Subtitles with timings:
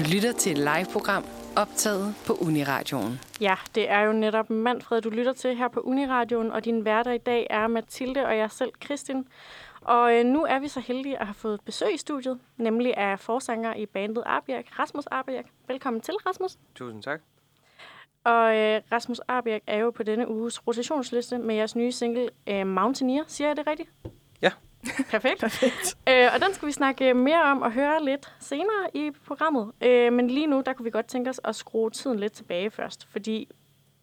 [0.00, 1.24] Du lytter til et live-program
[1.56, 3.20] optaget på Uniradioen.
[3.40, 7.14] Ja, det er jo netop Manfred, du lytter til her på Uniradioen, og din hverdag
[7.14, 9.28] i dag er Mathilde og jeg selv, Kristin.
[9.80, 13.20] Og øh, nu er vi så heldige at have fået besøg i studiet, nemlig af
[13.20, 15.44] forsanger i bandet Arbjerg, Rasmus Arbjerg.
[15.68, 16.58] Velkommen til, Rasmus.
[16.74, 17.20] Tusind tak.
[18.24, 22.66] Og øh, Rasmus Arbjerg er jo på denne uges rotationsliste med jeres nye single øh,
[22.66, 23.24] Mountaineer.
[23.26, 23.90] Siger jeg det rigtigt?
[24.42, 24.50] Ja.
[25.10, 25.40] Perfekt.
[25.40, 25.98] Perfekt.
[26.08, 29.72] Øh, og den skal vi snakke mere om og høre lidt senere i programmet.
[29.80, 32.70] Øh, men lige nu, der kunne vi godt tænke os at skrue tiden lidt tilbage
[32.70, 33.48] først, fordi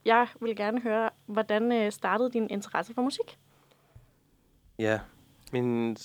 [0.05, 3.37] jeg vil gerne høre, hvordan øh, startede din interesse for musik?
[4.79, 4.99] Ja,
[5.51, 5.97] min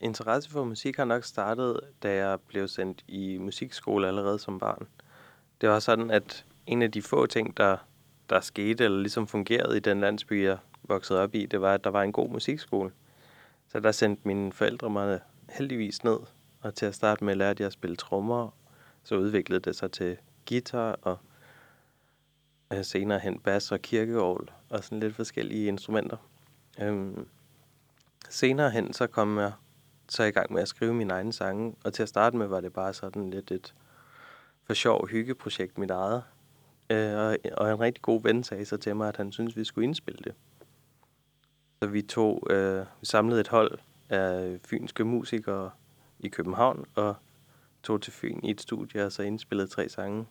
[0.00, 4.88] interesse for musik har nok startet, da jeg blev sendt i musikskole allerede som barn.
[5.60, 7.76] Det var sådan, at en af de få ting, der,
[8.30, 11.84] der skete eller ligesom fungerede i den landsby, jeg voksede op i, det var, at
[11.84, 12.90] der var en god musikskole.
[13.72, 16.18] Så der sendte mine forældre mig heldigvis ned,
[16.60, 18.50] og til at starte med lærte jeg at spille trommer.
[19.02, 20.16] Så udviklede det sig til
[20.48, 21.18] guitar og
[22.72, 26.16] øh, senere hen bas og kirkeovl og sådan lidt forskellige instrumenter.
[26.80, 27.26] Øhm,
[28.28, 29.52] senere hen så kom jeg
[30.08, 32.60] så i gang med at skrive mine egne sange, og til at starte med var
[32.60, 33.74] det bare sådan lidt et
[34.64, 36.22] for sjov hyggeprojekt mit eget.
[36.90, 39.64] Øh, og, og en rigtig god ven sagde så til mig, at han syntes, vi
[39.64, 40.34] skulle indspille det.
[41.82, 43.78] Så vi tog, øh, vi samlede et hold
[44.08, 45.70] af fynske musikere
[46.18, 47.14] i København, og
[47.82, 50.26] tog til Fyn i et studie, og så indspillede tre sange.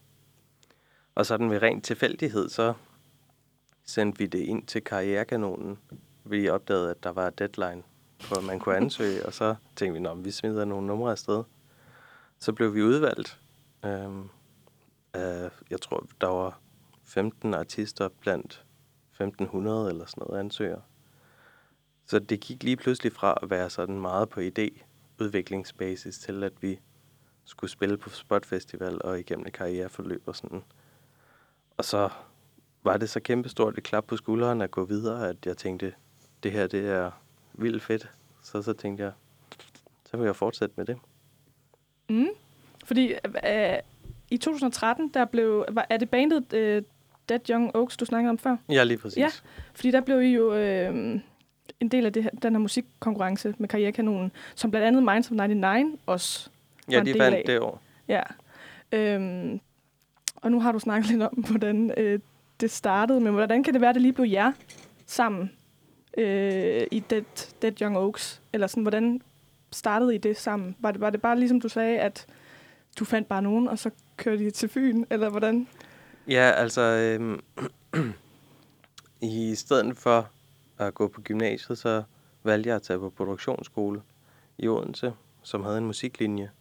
[1.16, 2.74] Og sådan ved ren tilfældighed, så
[3.86, 5.80] sendte vi det ind til Karrierekanonen.
[6.24, 7.84] Vi opdagede, at der var deadline,
[8.20, 11.44] for at man kunne ansøge, og så tænkte vi, at vi smider nogle numre afsted.
[12.40, 13.40] Så blev vi udvalgt.
[13.86, 14.30] Øhm,
[15.14, 16.60] af, jeg tror, der var
[17.04, 18.66] 15 artister blandt
[19.12, 20.82] 1500 eller sådan noget ansøgere.
[22.10, 26.80] Så det gik lige pludselig fra at være sådan meget på idé-udviklingsbasis til, at vi
[27.46, 30.64] skulle spille på Spot Festival og igennem et karriereforløb og sådan.
[31.78, 32.10] Og så
[32.84, 35.94] var det så kæmpestort et klap på skulderen at gå videre, at jeg tænkte,
[36.44, 37.12] det her det er
[37.54, 38.10] vildt fedt.
[38.44, 39.12] Så så tænkte jeg,
[40.06, 40.98] så vil jeg fortsætte med det.
[42.10, 42.30] Mm.
[42.86, 43.14] Fordi
[43.48, 43.78] øh,
[44.32, 46.84] i 2013, der blev, var, er det bandet øh,
[47.30, 48.58] Dead Young Oaks, du snakkede om før?
[48.70, 49.18] Ja, lige præcis.
[49.18, 49.30] Ja,
[49.74, 51.20] fordi der blev I jo øh,
[51.80, 55.32] en del af det her, den her musikkonkurrence med Karrierekanonen, som blandt andet Minds of
[55.32, 56.50] 99 også
[56.92, 57.82] Ja, de vandt det år.
[58.08, 58.22] Ja.
[58.92, 59.60] Øhm,
[60.36, 62.20] og nu har du snakket lidt om, hvordan øh,
[62.60, 64.52] det startede, men hvordan kan det være, at det lige blev jer
[65.06, 65.52] sammen
[66.18, 67.24] øh, i Dead,
[67.62, 68.42] Dead Young Oaks?
[68.54, 69.22] Eller sådan, hvordan
[69.72, 70.76] startede I det sammen?
[70.80, 72.26] Var det, var det bare ligesom du sagde, at
[73.00, 75.68] du fandt bare nogen, og så kørte I til Fyn, eller hvordan?
[76.28, 77.40] Ja, altså, øh,
[79.22, 80.30] i stedet for
[80.80, 82.04] at gå på gymnasiet, så
[82.44, 84.02] valgte jeg at tage på produktionsskole
[84.58, 85.14] i Odense,
[85.44, 86.52] som havde en musiklinje.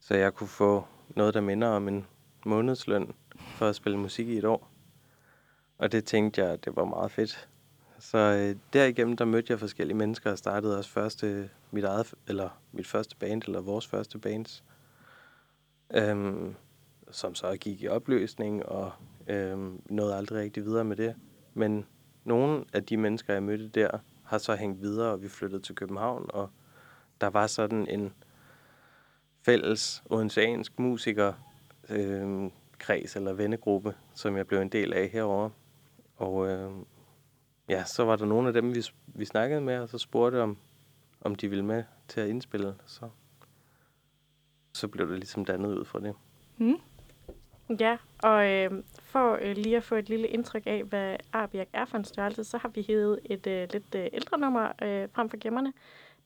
[0.00, 2.06] Så jeg kunne få noget, der minder om en
[2.46, 4.70] månedsløn for at spille musik i et år.
[5.78, 7.48] Og det tænkte jeg, det var meget fedt.
[7.98, 12.48] Så øh, derigennem, der mødte jeg forskellige mennesker og startede også første, mit, eget, eller
[12.72, 14.64] mit første band, eller vores første bands.
[15.94, 16.54] Øhm,
[17.10, 18.92] som så gik i opløsning, og
[19.26, 21.14] øhm, nåede aldrig rigtig videre med det.
[21.54, 21.86] Men
[22.26, 25.74] nogle af de mennesker, jeg mødte der, har så hængt videre, og vi flyttede til
[25.74, 26.50] København, og
[27.20, 28.12] der var sådan en
[29.42, 31.32] fælles odenseansk musiker
[31.88, 35.50] øh, kreds eller vennegruppe, som jeg blev en del af herover.
[36.16, 36.70] Og øh,
[37.68, 40.58] ja, så var der nogle af dem, vi, vi snakkede med, og så spurgte om,
[41.20, 42.74] om de ville med til at indspille.
[42.86, 43.08] Så,
[44.72, 46.14] så blev det ligesom dannet ud fra det.
[46.56, 46.76] Mm.
[47.80, 48.70] Ja, og øh,
[49.02, 52.44] for øh, lige at få et lille indtryk af, hvad Arbjerg er for en størrelse,
[52.44, 55.72] så har vi hævet et øh, lidt øh, ældre nummer øh, frem for gemmerne.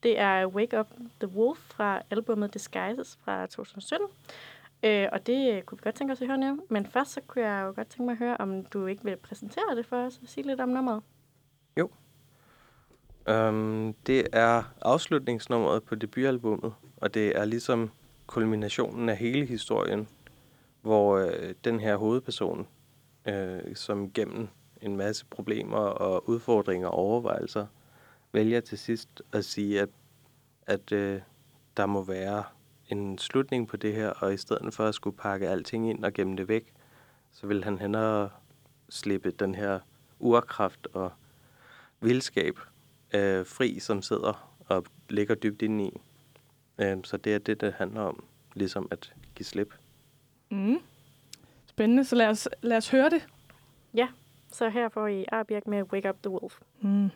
[0.03, 0.87] Det er Wake Up
[1.21, 4.07] the Wolf fra albumet Disguises fra 2017.
[4.83, 6.59] Øh, og det øh, kunne vi godt tænke os at høre nu.
[6.69, 9.17] Men først så kunne jeg jo godt tænke mig at høre, om du ikke vil
[9.17, 11.03] præsentere det for os og sige lidt om nummeret.
[11.77, 11.91] Jo.
[13.31, 17.91] Um, det er afslutningsnummeret på debutalbummet, og det er ligesom
[18.27, 20.09] kulminationen af hele historien,
[20.83, 22.67] hvor øh, den her hovedperson,
[23.27, 24.49] øh, som gennem
[24.83, 27.67] en masse problemer og udfordringer og overvejelser,
[28.33, 29.89] vælger til sidst at sige, at,
[30.67, 31.21] at øh,
[31.77, 32.45] der må være
[32.89, 36.13] en slutning på det her, og i stedet for at skulle pakke alting ind og
[36.13, 36.73] gemme det væk,
[37.33, 38.31] så vil han hellere
[38.89, 39.81] slippe den her
[40.19, 41.13] urkraft og
[42.01, 42.59] vildskab
[43.15, 46.01] øh, fri, som sidder og ligger dybt inde i.
[46.79, 48.25] Øh, så det er det, det handler om,
[48.55, 49.75] ligesom at give slip.
[50.51, 50.79] Mm.
[51.67, 53.27] Spændende, så lad os, lad os høre det.
[53.95, 54.09] Ja,
[54.49, 56.59] så her får I Arbjerg med Wake Up the Wolf.
[56.81, 57.11] Mm.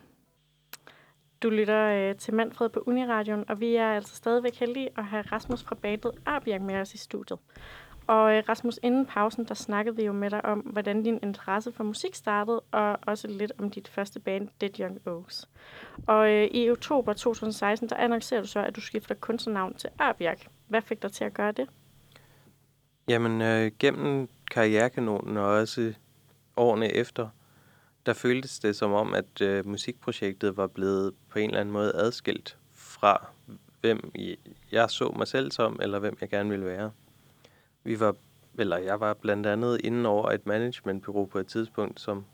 [1.43, 5.23] Du lytter øh, til Manfred på Uniradion, og vi er altså stadigvæk heldige at have
[5.31, 7.39] Rasmus fra bandet Arbjerg med os i studiet.
[8.07, 11.71] Og øh, Rasmus, inden pausen, der snakkede vi jo med dig om, hvordan din interesse
[11.71, 15.49] for musik startede, og også lidt om dit første band, Dead Young Oaks.
[16.07, 20.37] Og øh, i oktober 2016, der annoncerer du så, at du skifter kunstnernavn til Arbjerg.
[20.67, 21.69] Hvad fik dig til at gøre det?
[23.07, 25.93] Jamen, øh, gennem karrierekanonen og også
[26.57, 27.29] årene efter,
[28.05, 31.91] der føltes det som om, at øh, musikprojektet var blevet på en eller anden måde
[31.95, 33.27] adskilt fra,
[33.81, 34.11] hvem
[34.71, 36.91] jeg så mig selv som, eller hvem jeg gerne ville være.
[37.83, 38.15] Vi var,
[38.57, 42.25] eller jeg var blandt andet inden over et managementbureau på et tidspunkt, som,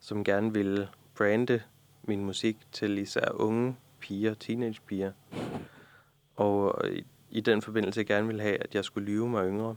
[0.00, 1.62] som gerne ville brande
[2.02, 5.12] min musik til især unge piger, teenagepiger.
[6.36, 9.76] Og i, i den forbindelse gerne ville have, at jeg skulle lyve mig yngre.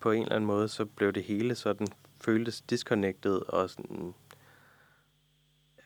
[0.00, 1.86] På en eller anden måde, så blev det hele sådan,
[2.20, 4.14] føltes disconnected og sådan,
[5.78, 5.82] ja,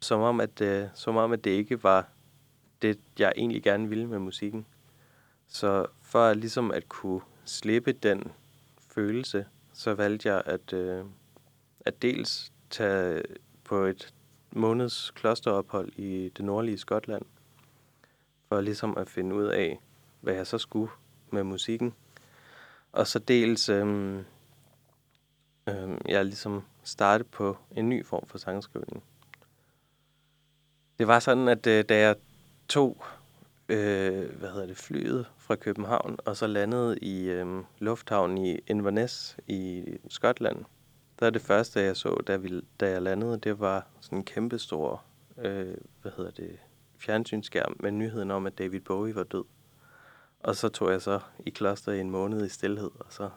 [0.00, 2.08] som om, at, øh, som om, at det ikke var
[2.82, 4.66] det, jeg egentlig gerne ville med musikken.
[5.46, 8.32] Så for ligesom at kunne slippe den
[8.78, 11.04] følelse, så valgte jeg at, øh,
[11.80, 13.22] at dels tage
[13.64, 14.14] på et
[14.50, 17.22] måneds klosterophold i det nordlige Skotland,
[18.48, 19.80] for ligesom at finde ud af,
[20.20, 20.92] hvad jeg så skulle
[21.30, 21.94] med musikken.
[22.96, 24.24] Og så dels, øhm,
[25.68, 29.02] øhm, jeg ligesom startede på en ny form for sangskrivning.
[30.98, 32.16] Det var sådan, at øh, da jeg
[32.68, 33.04] tog
[33.68, 39.36] øh, hvad hedder det, flyet fra København, og så landede i øh, lufthavnen i Inverness
[39.46, 40.64] i Skotland.
[41.20, 44.24] Der er det første, jeg så, da, vi, da jeg landede, det var sådan en
[44.24, 45.04] kæmpestor,
[45.38, 46.58] øh, hvad hedder det,
[46.98, 49.44] fjernsynsskærm med nyheden om, at David Bowie var død.
[50.46, 53.30] Og så tog jeg så i kloster i en måned i stillhed, og så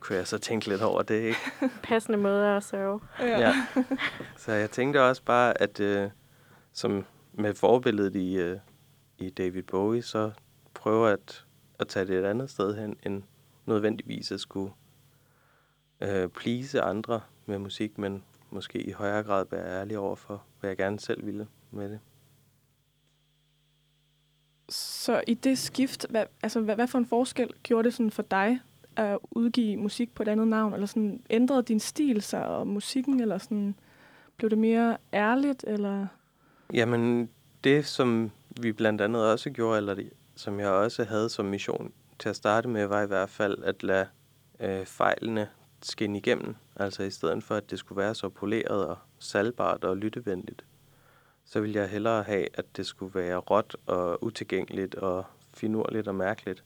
[0.00, 1.38] kunne jeg så tænke lidt over det, ikke?
[1.82, 3.00] Passende måde at sørge.
[3.20, 3.38] Ja.
[3.38, 3.54] ja.
[4.36, 6.10] Så jeg tænkte også bare, at øh,
[6.72, 8.58] som med forbilledet i, øh,
[9.18, 10.30] i David Bowie, så
[10.74, 11.46] prøver at,
[11.78, 13.22] at tage det et andet sted hen, end
[13.66, 14.72] nødvendigvis at skulle
[16.00, 20.70] øh, please andre med musik, men måske i højere grad være ærlig over for, hvad
[20.70, 22.00] jeg gerne selv ville med det.
[25.08, 28.22] Så i det skift, hvad, altså, hvad, hvad for en forskel gjorde det sådan for
[28.22, 28.60] dig
[28.96, 30.74] at udgive musik på et andet navn?
[30.74, 33.74] Eller sådan, ændrede din stil sig og musikken, eller sådan,
[34.36, 35.64] blev det mere ærligt?
[35.66, 36.06] Eller?
[36.72, 37.30] Jamen,
[37.64, 41.92] det som vi blandt andet også gjorde, eller det, som jeg også havde som mission
[42.18, 44.06] til at starte med, var i hvert fald at lade
[44.60, 45.48] øh, fejlene
[45.82, 46.54] skinne igennem.
[46.76, 50.64] Altså i stedet for, at det skulle være så poleret og salgbart og lyttevenligt,
[51.48, 55.24] så ville jeg hellere have, at det skulle være råt og utilgængeligt og
[55.54, 56.64] finurligt og mærkeligt.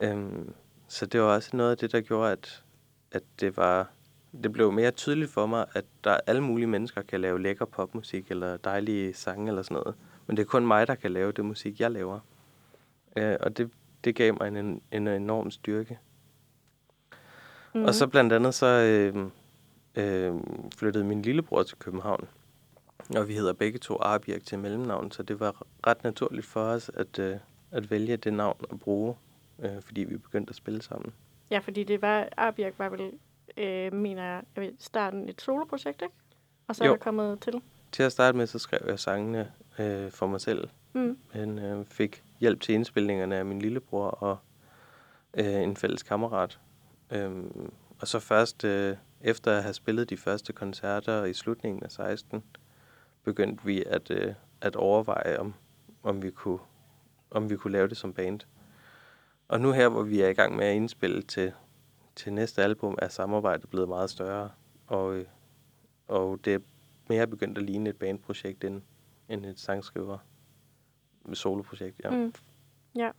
[0.00, 0.54] Øhm,
[0.88, 2.64] så det var også noget af det, der gjorde, at,
[3.12, 3.90] at det var
[4.42, 8.30] det blev mere tydeligt for mig, at der alle mulige mennesker kan lave lækker popmusik
[8.30, 9.94] eller dejlige sange eller sådan noget.
[10.26, 12.20] Men det er kun mig, der kan lave det musik, jeg laver.
[13.16, 13.70] Øh, og det,
[14.04, 15.98] det gav mig en, en enorm styrke.
[17.74, 17.84] Mm.
[17.84, 19.26] Og så blandt andet så øh,
[19.94, 20.34] øh,
[20.76, 22.28] flyttede min lillebror til København.
[23.16, 26.90] Og vi hedder begge to Arbjerg til mellemnavn, så det var ret naturligt for os
[26.94, 27.36] at, øh,
[27.70, 29.16] at vælge det navn at bruge,
[29.62, 31.12] øh, fordi vi begyndte at spille sammen.
[31.50, 33.12] Ja, fordi det var, Arbjerg var vel,
[33.56, 36.14] øh, mener jeg, jeg ved, starten et soloprojekt, ikke?
[36.68, 36.92] Og så jo.
[36.92, 37.62] er der kommet til.
[37.92, 40.68] Til at starte med, så skrev jeg sangene øh, for mig selv.
[40.92, 41.18] Mm.
[41.34, 44.38] Men øh, fik hjælp til indspilningerne af min lillebror og
[45.34, 46.58] øh, en fælles kammerat.
[47.10, 51.92] Øhm, og så først øh, efter at have spillet de første koncerter i slutningen af
[51.92, 52.44] 16,
[53.24, 55.54] begyndte vi at, øh, at overveje, om,
[56.02, 56.58] om, vi kunne,
[57.30, 58.40] om vi kunne lave det som band.
[59.48, 61.52] Og nu her, hvor vi er i gang med at indspille til,
[62.16, 64.50] til næste album, er samarbejdet blevet meget større.
[64.86, 65.26] Og, øh,
[66.08, 66.58] og det er
[67.08, 68.82] mere begyndt at ligne et bandprojekt end,
[69.28, 70.18] end et sangskriver
[71.24, 72.10] med soloprojekt, ja.
[72.10, 72.34] Mm.
[72.96, 73.10] Ja.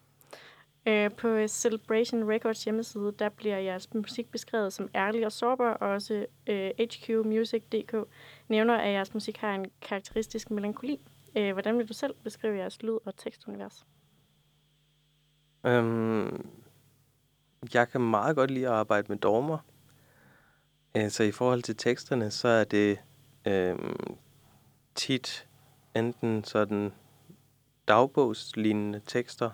[0.87, 5.89] Øh, på Celebration Records hjemmeside, der bliver jeres musik beskrevet som ærlig og sårbar, og
[5.89, 7.95] også øh, HQmusic.dk
[8.47, 10.99] nævner, at jeres musik har en karakteristisk melankoli.
[11.37, 13.85] Øh, hvordan vil du selv beskrive jeres lyd- og tekstunivers?
[15.65, 16.49] Øhm,
[17.73, 19.57] jeg kan meget godt lide at arbejde med dogmer.
[20.97, 22.99] Øh, så i forhold til teksterne, så er det
[23.47, 23.75] øh,
[24.95, 25.47] tit
[25.95, 26.93] enten sådan
[27.87, 29.49] dagbogslignende tekster,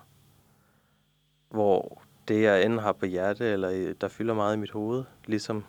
[1.52, 5.66] hvor det, jeg end har på hjerte, eller der fylder meget i mit hoved, ligesom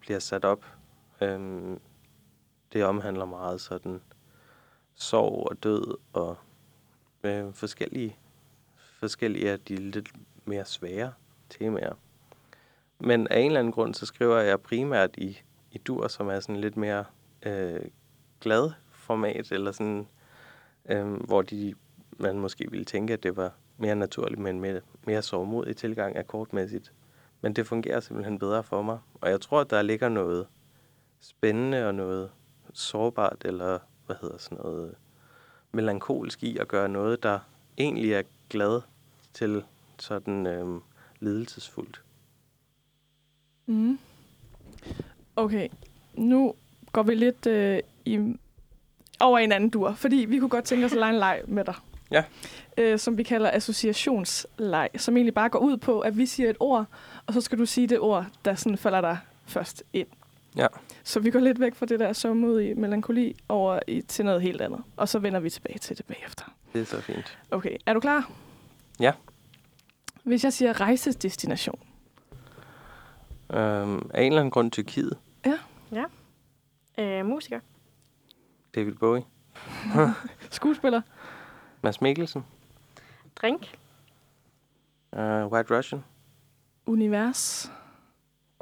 [0.00, 0.64] bliver sat op.
[1.20, 1.80] Øhm,
[2.72, 4.00] det omhandler meget sådan
[4.94, 6.36] sorg og død og
[7.22, 8.16] øh, forskellige,
[8.76, 10.12] forskellige af de lidt
[10.44, 11.12] mere svære
[11.50, 11.94] temaer.
[12.98, 15.38] Men af en eller anden grund, så skriver jeg primært i,
[15.72, 17.04] i dur, som er sådan lidt mere
[17.42, 17.80] øh,
[18.40, 20.08] glad format, eller sådan,
[20.88, 21.74] øh, hvor de,
[22.18, 26.92] man måske ville tænke, at det var mere naturligt med mere sovmodig tilgang akkordmæssigt.
[27.40, 28.98] Men det fungerer simpelthen bedre for mig.
[29.14, 30.46] Og jeg tror, at der ligger noget
[31.20, 32.30] spændende og noget
[32.72, 34.94] sårbart, eller hvad hedder sådan noget,
[35.72, 37.38] melankolsk i at gøre noget, der
[37.78, 38.80] egentlig er glad
[39.32, 39.64] til
[39.98, 40.80] sådan øhm,
[41.20, 42.02] lidelsesfuldt.
[43.66, 43.98] Mm.
[45.36, 45.68] Okay,
[46.14, 46.54] nu
[46.92, 48.36] går vi lidt øh, i,
[49.20, 51.64] over en anden dur, fordi vi kunne godt tænke os at lege en leg med
[51.64, 51.74] dig.
[52.12, 52.24] Ja.
[52.78, 56.56] Øh, som vi kalder associationsleg, som egentlig bare går ud på, at vi siger et
[56.60, 56.86] ord,
[57.26, 60.08] og så skal du sige det ord, der sådan falder dig først ind.
[60.56, 60.66] Ja.
[61.04, 64.60] Så vi går lidt væk fra det der sørgmodige melankoli over i, til noget helt
[64.60, 66.44] andet, og så vender vi tilbage til det bagefter.
[66.72, 67.38] Det er så fint.
[67.50, 68.30] Okay, er du klar?
[69.00, 69.12] Ja.
[70.22, 71.78] Hvis jeg siger rejsedestination.
[73.50, 75.18] Øhm, af en eller anden grund Tyrkiet.
[76.98, 77.60] Øh, musiker.
[78.74, 79.22] David Bowie.
[80.50, 81.00] Skuespiller.
[81.82, 82.44] Mads Mikkelsen.
[83.36, 83.78] Drink.
[85.12, 86.04] Uh, White Russian.
[86.86, 87.70] Univers.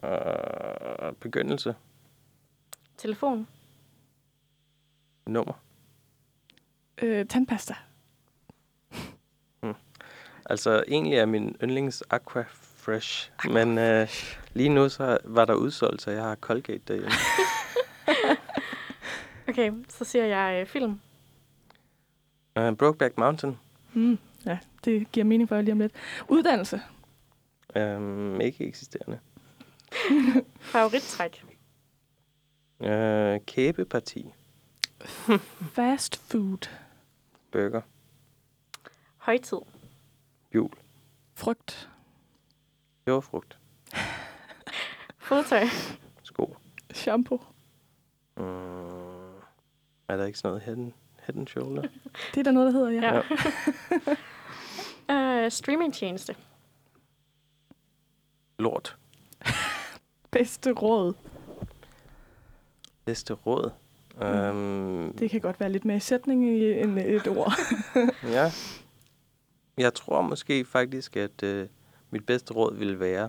[0.02, 1.74] Uh, begyndelse.
[2.96, 3.48] Telefon.
[5.26, 5.52] Nummer.
[7.02, 7.74] Øh, tandpasta.
[10.46, 13.30] Altså, egentlig er min yndlings Aqua Fresh.
[13.44, 14.08] Men uh,
[14.54, 17.10] lige nu så var der udsolgt, så jeg har Colgate derhjemme.
[19.48, 21.00] Okay, så siger jeg øh, film.
[22.56, 23.58] Uh, Brokeback Mountain.
[23.94, 25.92] Mm, ja, det giver mening for jer lige om lidt.
[26.28, 26.80] Uddannelse.
[27.76, 29.18] Um, ikke eksisterende.
[30.72, 31.44] Favorittræk.
[32.80, 34.26] Uh, kæbeparti.
[35.76, 36.68] Fast food.
[37.52, 37.80] Burger.
[39.16, 39.58] Højtid.
[40.54, 40.70] Jul.
[41.34, 41.90] Frygt.
[43.08, 43.58] Jordfrugt.
[45.28, 45.64] Fodtøj.
[46.22, 46.56] Sko.
[46.94, 47.40] Shampoo.
[48.36, 48.42] Mm,
[50.08, 50.92] er der ikke sådan noget and,
[51.30, 51.82] head and shoulder?
[52.34, 53.22] Det er der noget, der hedder, ja.
[55.08, 55.44] Ja.
[55.44, 56.36] øh, streamingtjeneste.
[58.58, 58.96] Lort.
[60.30, 61.14] Bedste råd.
[63.04, 63.70] Bedste råd.
[64.22, 67.52] Um, Det kan godt være lidt mere i sætning i- end et ord.
[68.24, 68.50] Ja.
[69.78, 71.68] Jeg tror måske faktisk, at øh,
[72.10, 73.28] mit bedste råd ville være,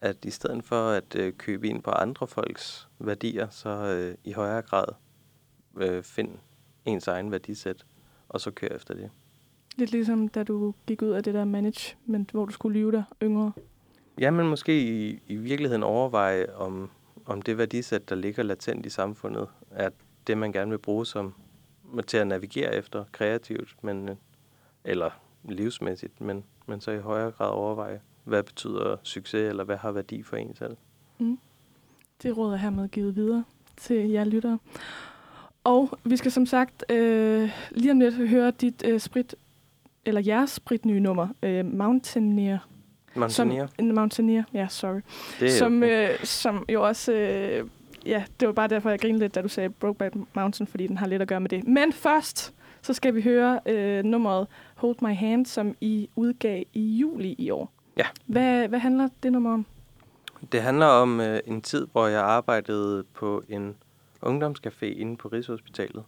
[0.00, 4.32] at i stedet for at øh, købe ind på andre folks værdier, så øh, i
[4.32, 4.84] højere grad
[5.76, 6.38] øh, find
[6.92, 7.84] ens egen værdisæt,
[8.28, 9.10] og så køre efter det.
[9.76, 13.04] lidt ligesom da du gik ud af det der management, hvor du skulle lyve dig
[13.22, 13.52] yngre.
[14.18, 16.90] Ja, men måske i, i virkeligheden overveje, om,
[17.26, 19.90] om det værdisæt, der ligger latent i samfundet, er
[20.26, 21.34] det, man gerne vil bruge som
[22.06, 24.10] til at navigere efter kreativt, men,
[24.84, 25.10] eller
[25.44, 30.22] livsmæssigt, men, men så i højere grad overveje, hvad betyder succes, eller hvad har værdi
[30.22, 30.76] for en selv.
[32.22, 33.44] Det råd er hermed givet videre
[33.76, 34.58] til jer lyttere.
[35.64, 39.34] Og vi skal som sagt øh, lige om lidt høre dit øh, sprit,
[40.04, 42.58] eller jeres spritnye nummer, øh, Mountaineer.
[43.14, 45.00] Mountaineer, Som, en Mountaineer, ja, sorry.
[45.40, 46.12] det som, okay.
[46.12, 47.12] øh, som jo også...
[47.12, 47.68] Øh,
[48.06, 50.98] ja, det var bare derfor, jeg grinede lidt, da du sagde Brokeback Mountain, fordi den
[50.98, 51.68] har lidt at gøre med det.
[51.68, 56.80] Men først, så skal vi høre øh, nummeret Hold My Hand, som I udgav i
[56.80, 57.72] juli i år.
[57.96, 58.06] Ja.
[58.26, 59.66] Hvad, hvad handler det nummer om?
[60.52, 63.74] Det handler om øh, en tid, hvor jeg arbejdede på en
[64.22, 66.04] ungdomscafé inde på Rigshospitalet.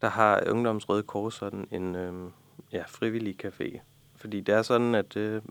[0.00, 2.30] Der har Ungdoms Røde Kors sådan en øh,
[2.72, 3.80] ja, frivillig café.
[4.16, 5.42] Fordi det er sådan, at øh,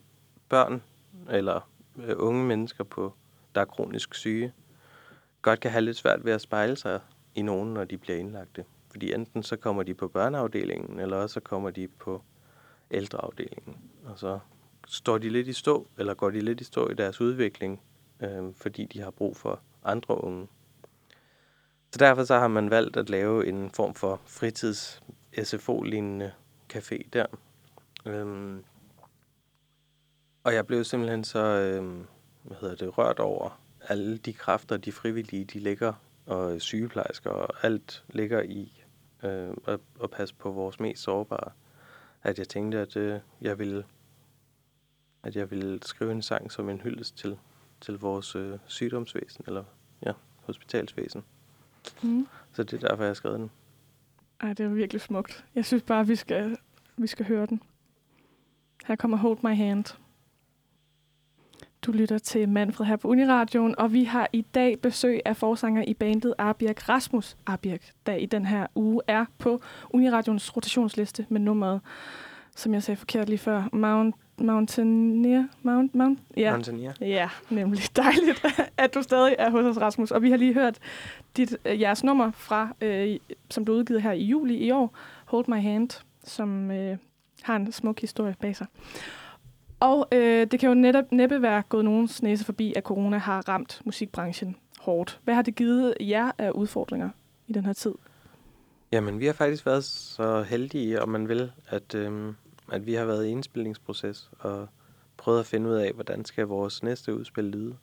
[0.49, 0.81] børn
[1.29, 3.13] eller øh, unge mennesker, på,
[3.55, 4.53] der er kronisk syge,
[5.41, 6.99] godt kan have lidt svært ved at spejle sig
[7.35, 8.65] i nogen, når de bliver indlagte.
[8.91, 12.21] Fordi enten så kommer de på børneafdelingen, eller også så kommer de på
[12.91, 13.77] ældreafdelingen.
[14.05, 14.39] Og så
[14.87, 17.81] står de lidt i stå, eller går de lidt i stå i deres udvikling,
[18.19, 20.47] øh, fordi de har brug for andre unge.
[21.95, 25.03] Så derfor så har man valgt at lave en form for fritids
[25.43, 26.31] SFO-lignende
[26.73, 27.25] café der.
[28.05, 28.63] Øhm,
[30.43, 32.05] og jeg blev simpelthen så øhm,
[32.43, 35.93] hvad hedder det, rørt over alle de kræfter, de frivillige, de ligger,
[36.25, 38.83] og sygeplejersker og alt ligger i
[39.23, 41.51] øh, at, at passe på vores mest sårbare.
[42.23, 43.85] At jeg tænkte, at øh, jeg ville
[45.23, 47.37] at jeg ville skrive en sang som en hyldest til,
[47.81, 49.63] til vores øh, sygdomsvæsen, eller
[50.05, 50.11] ja,
[50.43, 51.23] hospitalsvæsen.
[52.03, 52.27] Mm.
[52.53, 53.51] Så det er derfor, jeg har skrevet den.
[54.41, 55.45] Ej, det er virkelig smukt.
[55.55, 56.57] Jeg synes bare, vi skal,
[56.97, 57.61] vi skal høre den.
[58.85, 59.85] Her kommer Hold My Hand.
[61.81, 65.83] Du lytter til Manfred her på Uniradioen, og vi har i dag besøg af forsanger
[65.87, 71.39] i bandet Arbjerg Rasmus Arbjerg, der i den her uge er på Uniradions rotationsliste med
[71.39, 71.81] nummeret,
[72.55, 76.93] som jeg sagde forkert lige før, Mount, Mountaineer, Mount, Mount, ja, Mountaineer.
[77.01, 77.81] Ja, nemlig.
[77.95, 78.45] Dejligt,
[78.77, 80.11] at du stadig er hos os, Rasmus.
[80.11, 80.79] Og vi har lige hørt
[81.37, 83.17] dit, øh, jeres nummer, fra, øh,
[83.49, 84.93] som du udgivet her i juli i år,
[85.25, 85.89] Hold My Hand,
[86.23, 86.97] som øh,
[87.41, 88.67] har en smuk historie bag sig.
[89.79, 93.49] Og øh, det kan jo netop næppe være gået nogens næse forbi, at corona har
[93.49, 95.19] ramt musikbranchen hårdt.
[95.23, 97.09] Hvad har det givet jer af udfordringer
[97.47, 97.93] i den her tid?
[98.91, 102.35] Jamen, vi har faktisk været så heldige, om man vil, at, øhm,
[102.71, 104.67] at vi har været i indspilningsproces og
[105.17, 107.77] prøvet at finde ud af, hvordan skal vores næste udspil lyde.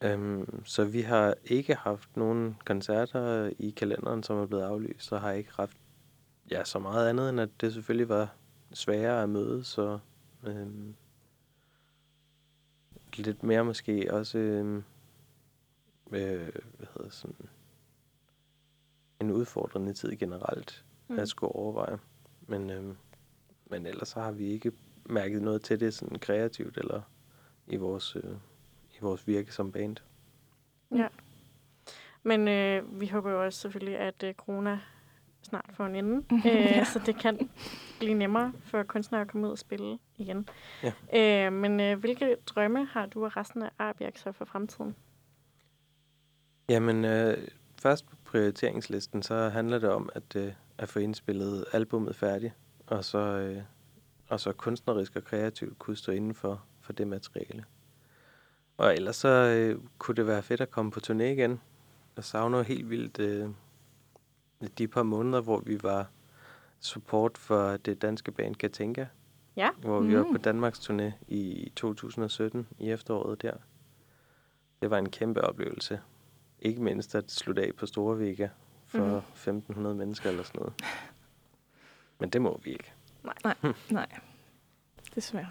[0.00, 5.20] Øhm, så vi har ikke haft nogen koncerter i kalenderen, som er blevet aflyst, og
[5.20, 5.76] har ikke haft
[6.50, 8.34] ja, så meget andet, end at det selvfølgelig var
[8.72, 9.98] sværere at møde, så
[10.44, 10.94] øhm,
[13.16, 14.84] lidt mere måske også øhm,
[16.12, 17.48] øh, hvad hedder sådan,
[19.20, 21.18] en udfordrende tid generelt mm.
[21.18, 21.98] at skulle overveje.
[22.46, 22.96] Men, øhm,
[23.66, 24.72] men ellers så har vi ikke
[25.06, 27.00] mærket noget til det sådan kreativt eller
[27.66, 28.36] i vores, øh,
[28.90, 29.96] i vores virke som band.
[30.94, 31.08] Ja.
[32.22, 34.80] Men øh, vi håber jo også selvfølgelig, at øh, corona
[35.42, 36.80] snart får en ende, Ja.
[36.80, 37.50] øh, så det kan
[37.98, 40.48] blive nemmere for kunstnere at komme ud og spille igen.
[40.82, 41.46] Ja.
[41.46, 44.96] Øh, men øh, hvilke drømme har du og resten af Arbjerg så for fremtiden?
[46.68, 47.48] Jamen, øh,
[47.82, 52.54] først på prioriteringslisten, så handler det om at, øh, at få indspillet albummet færdigt,
[52.86, 53.62] og så, øh,
[54.28, 57.64] og så kunstnerisk og kreativt kunne stå inden for, for det materiale.
[58.76, 61.60] Og ellers så øh, kunne det være fedt at komme på turné igen.
[62.16, 63.48] Jeg savner helt vildt øh,
[64.78, 66.06] de par måneder, hvor vi var
[66.80, 69.06] support for det danske band Katinka.
[69.56, 69.68] Ja.
[69.78, 70.32] Hvor vi var Mm.
[70.32, 73.52] på Danmarks turné i 2017 i efteråret der.
[74.82, 76.00] Det var en kæmpe oplevelse.
[76.60, 78.48] Ikke mindst at slutte af på Store Vega
[78.86, 79.16] for Mhm.
[79.34, 80.74] 1500 mennesker eller sådan noget.
[82.18, 82.92] Men det må vi ikke.
[83.90, 84.06] Nej,
[85.14, 85.50] desværre.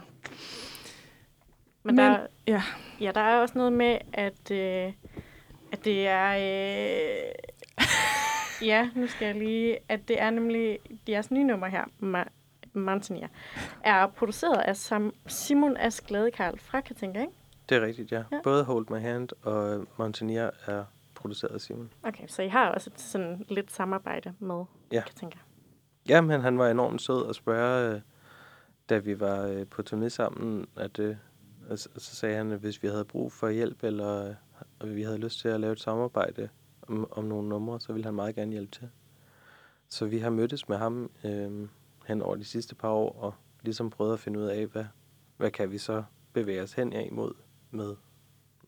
[1.84, 2.64] Men, Men- der, ja.
[3.00, 4.94] ja, der er også noget med, at, øh,
[5.72, 6.30] at det er...
[6.36, 7.34] Øh,
[8.68, 9.78] ja, nu skal jeg lige...
[9.90, 10.80] At det er nemlig
[11.10, 12.30] jeres nye nummer her, Ma-
[12.74, 13.28] Mountaineer,
[13.84, 16.02] er produceret af Sam, Simon S.
[16.02, 17.34] Gladekarl fra Katinka, ikke?
[17.70, 18.18] Det er rigtigt, ja.
[18.18, 18.24] Ja.
[18.32, 18.40] ja.
[18.44, 20.84] Både Hold My Hand og Mountaineer er
[21.16, 21.92] produceret af Simon.
[22.04, 25.02] Okay, så I har også et sådan lidt samarbejde med Ja.
[25.08, 25.38] Katinka.
[26.10, 28.02] Ja, men han var enormt sød at spørge, øh,
[28.90, 31.16] da vi var øh, på turné sammen, at øh,
[31.70, 34.36] og så så sagde han, at hvis vi havde brug for hjælp, eller
[34.84, 36.50] øh, vi havde lyst til at lave et samarbejde
[36.82, 38.90] om, om nogle numre, så ville han meget gerne hjælpe til.
[39.90, 41.68] Så vi har mødtes med ham øh,
[42.06, 44.86] hen over de sidste par år, og ligesom prøvet at finde ud af, hvad,
[45.38, 47.34] hvad kan vi så bevæge os hen imod
[47.72, 47.96] med,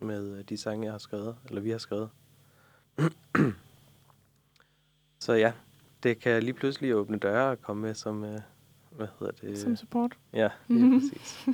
[0.01, 2.09] med øh, de sange, jeg har skrevet, eller vi har skrevet.
[5.25, 5.53] så ja,
[6.05, 8.39] det kan lige pludselig åbne døre og komme med som, øh,
[8.91, 9.57] hvad hedder det?
[9.57, 10.17] Som support.
[10.33, 11.47] Ja, lige præcis.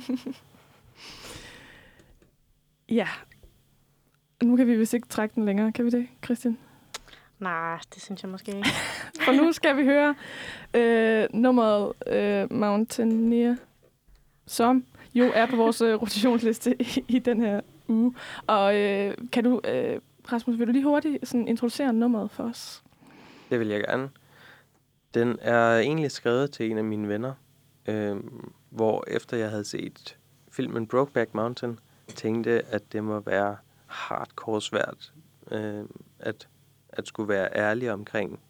[2.88, 3.08] Ja.
[4.42, 6.58] Nu kan vi vist ikke trække den længere, kan vi det, Christian?
[7.38, 8.68] Nej, det synes jeg måske ikke.
[9.24, 10.14] For nu skal vi høre
[10.74, 13.56] øh, nummeret øh, Mountaineer,
[14.46, 14.84] som
[15.14, 18.14] jo er på vores øh, rotationsliste i, i den her uge.
[18.46, 20.00] Og øh, kan du, øh,
[20.32, 22.82] Rasmus, vil du lige hurtigt sådan, introducere nummeret for os?
[23.50, 24.08] Det vil jeg gerne.
[25.14, 27.34] Den er egentlig skrevet til en af mine venner,
[27.86, 28.16] øh,
[28.70, 30.18] hvor efter jeg havde set
[30.50, 35.12] filmen Brokeback Mountain, tænkte, at det må være hardcore svært
[35.50, 35.84] øh,
[36.18, 36.48] at,
[36.88, 38.40] at skulle være ærlig omkring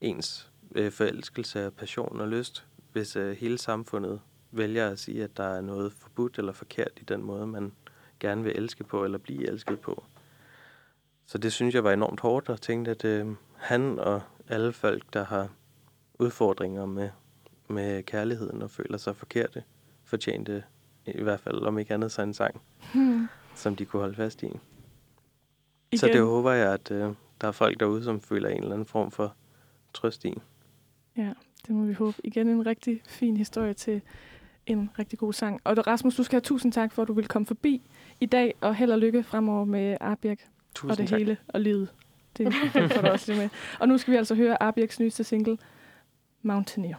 [0.00, 4.20] ens øh, forelskelse, og passion og lyst, hvis øh, hele samfundet
[4.50, 7.72] vælger at sige, at der er noget forbudt eller forkert i den måde, man
[8.20, 10.04] gerne vil elske på eller blive elsket på.
[11.26, 15.02] Så det synes jeg var enormt hårdt, og tænkte, at øh, han og alle folk,
[15.12, 15.48] der har
[16.18, 17.10] udfordringer med,
[17.68, 19.62] med kærligheden og føler sig forkerte,
[20.04, 20.62] fortjente
[21.06, 22.60] i hvert fald, om ikke andet, så en sang,
[22.92, 23.28] Hmm.
[23.54, 24.46] som de kunne holde fast i.
[24.46, 24.60] Igen.
[25.98, 28.86] Så det håber jeg, at øh, der er folk derude, som føler en eller anden
[28.86, 29.34] form for
[29.94, 30.34] trøst i.
[31.16, 31.32] Ja,
[31.66, 32.16] det må vi håbe.
[32.24, 34.02] Igen en rigtig fin historie til
[34.66, 35.60] en rigtig god sang.
[35.64, 37.82] Og Rasmus, du skal have tusind tak for, at du vil komme forbi
[38.20, 40.38] i dag, og held og lykke fremover med Arbjerg
[40.74, 41.18] Tusind og det tak.
[41.18, 41.92] hele og livet.
[42.38, 42.54] Det
[42.92, 43.48] får du også lige med.
[43.80, 45.58] Og nu skal vi altså høre Arbjergs nyeste single,
[46.48, 46.98] Mountaineer.